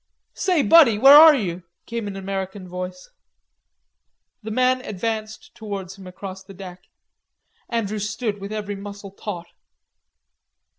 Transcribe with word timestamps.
"Say, 0.33 0.63
Buddy, 0.63 0.97
where 0.97 1.13
are 1.15 1.35
you?" 1.35 1.61
came 1.85 2.07
an 2.07 2.15
American 2.15 2.67
voice. 2.67 3.11
The 4.41 4.49
man 4.49 4.81
advanced 4.81 5.53
towards 5.53 5.95
him 5.95 6.07
across 6.07 6.41
the 6.41 6.55
deck. 6.55 6.85
Andrews 7.69 8.09
stood 8.09 8.41
with 8.41 8.51
every 8.51 8.75
muscle 8.75 9.11
taut. 9.11 9.49